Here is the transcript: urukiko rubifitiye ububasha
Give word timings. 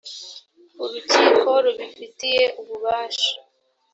urukiko 0.83 1.49
rubifitiye 1.63 2.43
ububasha 2.61 3.31